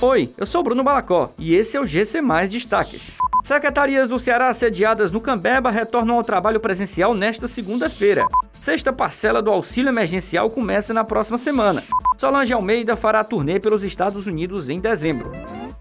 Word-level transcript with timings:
Oi, 0.00 0.30
eu 0.38 0.46
sou 0.46 0.62
Bruno 0.62 0.84
Balacó 0.84 1.32
e 1.36 1.56
esse 1.56 1.76
é 1.76 1.80
o 1.80 1.84
GC 1.84 2.20
Mais 2.20 2.48
Destaques. 2.48 3.10
Secretarias 3.44 4.08
do 4.08 4.16
Ceará 4.16 4.54
sediadas 4.54 5.10
no 5.10 5.20
Cambeba 5.20 5.72
retornam 5.72 6.16
ao 6.16 6.22
trabalho 6.22 6.60
presencial 6.60 7.14
nesta 7.14 7.48
segunda-feira. 7.48 8.24
Sexta 8.52 8.92
parcela 8.92 9.42
do 9.42 9.50
auxílio 9.50 9.88
emergencial 9.88 10.50
começa 10.50 10.94
na 10.94 11.02
próxima 11.02 11.36
semana. 11.36 11.82
Solange 12.16 12.52
Almeida 12.52 12.94
fará 12.94 13.24
turnê 13.24 13.58
pelos 13.58 13.82
Estados 13.82 14.24
Unidos 14.28 14.68
em 14.68 14.78
dezembro. 14.78 15.32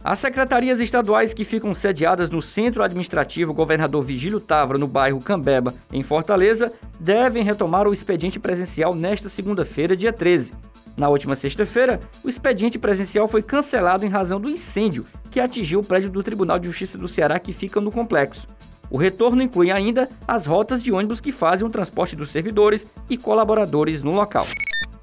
As 0.10 0.20
secretarias 0.20 0.80
estaduais 0.80 1.34
que 1.34 1.44
ficam 1.44 1.74
sediadas 1.74 2.30
no 2.30 2.42
Centro 2.42 2.82
Administrativo 2.82 3.54
Governador 3.54 4.02
Vigílio 4.06 4.40
Távora, 4.40 4.80
no 4.80 4.88
bairro 4.88 5.20
Cambeba, 5.20 5.74
em 5.92 6.02
Fortaleza, 6.02 6.72
devem 6.98 7.44
retomar 7.44 7.86
o 7.86 7.94
expediente 7.94 8.40
presencial 8.40 8.96
nesta 8.96 9.28
segunda-feira, 9.28 9.98
dia 9.98 10.14
13. 10.14 10.54
Na 10.96 11.10
última 11.10 11.36
sexta-feira, 11.36 12.00
o 12.24 12.30
expediente 12.30 12.80
presencial 12.80 13.28
foi 13.28 13.44
cancelado 13.44 14.06
em 14.06 14.10
razão 14.10 14.40
do 14.40 14.50
incêndio 14.50 15.06
que 15.30 15.42
atingiu 15.42 15.82
o 15.82 15.86
prédio 15.86 16.10
do 16.10 16.24
Tribunal 16.24 16.58
de 16.58 16.68
Justiça 16.68 16.98
do 16.98 17.10
Ceará 17.10 17.38
que 17.38 17.52
fica 17.52 17.82
no 17.82 17.92
complexo. 17.92 18.48
O 18.90 18.98
retorno 18.98 19.42
inclui 19.42 19.72
ainda 19.72 20.08
as 20.26 20.46
rotas 20.46 20.82
de 20.82 20.90
ônibus 20.90 21.20
que 21.20 21.34
fazem 21.34 21.68
o 21.68 21.70
transporte 21.70 22.16
dos 22.16 22.30
servidores 22.30 22.88
e 23.10 23.18
colaboradores 23.18 24.02
no 24.02 24.12
local. 24.12 24.48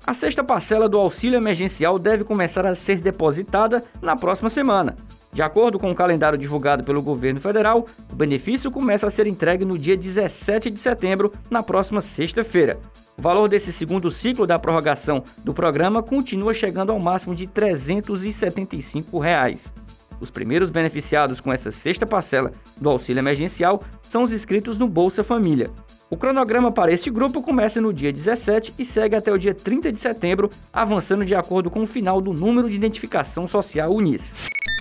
A 0.07 0.13
sexta 0.13 0.45
parcela 0.45 0.87
do 0.87 0.99
auxílio 0.99 1.39
emergencial 1.39 1.99
deve 1.99 2.25
começar 2.25 2.67
a 2.67 2.75
ser 2.75 2.97
depositada 2.97 3.83
na 4.03 4.15
próxima 4.15 4.51
semana. 4.51 4.95
De 5.33 5.41
acordo 5.41 5.79
com 5.79 5.91
o 5.91 5.95
calendário 5.95 6.39
divulgado 6.39 6.85
pelo 6.85 7.01
governo 7.01 7.41
federal, 7.41 7.87
o 8.13 8.15
benefício 8.15 8.71
começa 8.71 9.07
a 9.07 9.11
ser 9.11 9.27
entregue 9.27 9.65
no 9.65 9.79
dia 9.79 9.97
17 9.97 10.71
de 10.71 10.79
setembro, 10.79 11.33
na 11.51 11.63
próxima 11.63 12.03
sexta-feira. 12.03 12.79
O 13.17 13.23
valor 13.23 13.49
desse 13.49 13.73
segundo 13.73 14.11
ciclo 14.11 14.47
da 14.47 14.59
prorrogação 14.59 15.25
do 15.43 15.55
programa 15.55 16.03
continua 16.03 16.53
chegando 16.53 16.93
ao 16.93 17.01
máximo 17.01 17.35
de 17.35 17.47
375 17.47 19.19
reais. 19.19 19.73
Os 20.21 20.31
primeiros 20.31 20.71
beneficiados 20.71 21.41
com 21.41 21.51
essa 21.51 21.73
sexta 21.73 22.05
parcela 22.05 22.53
do 22.77 22.91
auxílio 22.91 23.21
emergencial 23.21 23.83
são 24.03 24.23
os 24.23 24.35
inscritos 24.35 24.77
no 24.79 24.87
Bolsa 24.87 25.25
Família. 25.25 25.71
O 26.15 26.17
cronograma 26.17 26.71
para 26.71 26.93
este 26.93 27.11
grupo 27.11 27.43
começa 27.43 27.81
no 27.81 27.93
dia 27.93 28.13
17 28.13 28.75
e 28.79 28.85
segue 28.85 29.17
até 29.17 29.33
o 29.33 29.39
dia 29.39 29.53
30 29.53 29.91
de 29.91 29.99
setembro, 29.99 30.49
avançando 30.73 31.25
de 31.25 31.35
acordo 31.35 31.69
com 31.69 31.83
o 31.83 31.89
final 31.89 32.21
do 32.21 32.33
número 32.33 32.71
de 32.71 32.77
identificação 32.77 33.49
social 33.49 33.93
UNIS. 33.93 34.33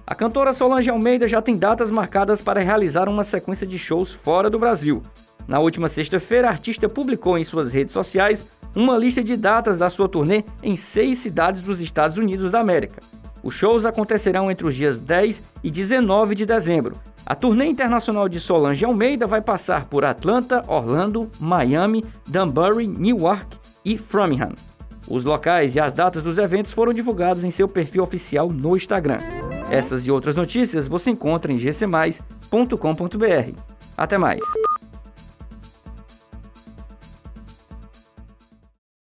A 0.06 0.14
cantora 0.14 0.54
Solange 0.54 0.92
Almeida 0.92 1.28
já 1.28 1.42
tem 1.42 1.58
datas 1.58 1.90
marcadas 1.90 2.40
para 2.40 2.62
realizar 2.62 3.10
uma 3.10 3.24
sequência 3.24 3.66
de 3.66 3.80
shows 3.80 4.14
fora 4.14 4.48
do 4.48 4.60
Brasil. 4.60 5.02
Na 5.48 5.60
última 5.60 5.90
sexta-feira, 5.90 6.50
a 6.50 6.52
artista 6.52 6.88
publicou 6.88 7.36
em 7.36 7.44
suas 7.44 7.74
redes 7.74 7.94
sociais 7.94 8.48
uma 8.76 8.96
lista 8.96 9.24
de 9.24 9.36
datas 9.36 9.80
da 9.80 9.90
sua 9.90 10.08
turnê 10.08 10.44
em 10.62 10.78
seis 10.78 11.18
cidades 11.18 11.62
dos 11.62 11.82
Estados 11.82 12.16
Unidos 12.16 12.52
da 12.52 12.60
América. 12.60 13.02
Os 13.44 13.54
shows 13.54 13.86
acontecerão 13.86 14.50
entre 14.50 14.66
os 14.66 14.74
dias 14.74 14.98
10 14.98 15.44
e 15.64 15.70
19 15.70 16.34
de 16.34 16.46
dezembro. 16.46 16.96
A 17.26 17.36
turnê 17.36 17.66
internacional 17.66 18.30
de 18.30 18.40
Solange 18.40 18.86
Almeida 18.86 19.28
vai 19.28 19.42
passar 19.42 19.86
por 19.86 20.06
Atlanta, 20.06 20.64
Orlando, 20.68 21.30
Miami, 21.40 22.04
Danbury, 22.28 22.88
Newark 22.88 23.58
e 23.84 23.98
Framingham. 23.98 24.54
Os 25.08 25.24
locais 25.24 25.76
e 25.76 25.80
as 25.80 25.92
datas 25.92 26.24
dos 26.24 26.38
eventos 26.38 26.72
foram 26.72 26.94
divulgados 26.94 27.44
em 27.44 27.52
seu 27.52 27.68
perfil 27.68 28.04
oficial 28.04 28.50
no 28.50 28.78
Instagram. 28.78 29.18
Essas 29.70 30.06
e 30.06 30.12
outras 30.12 30.36
notícias 30.36 30.88
você 30.88 31.12
encontra 31.12 31.52
em 31.52 31.58
gcmais.com.br. 31.58 33.60
Até 33.98 34.18
mais! 34.18 34.42